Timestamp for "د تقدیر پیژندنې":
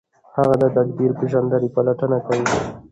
0.61-1.69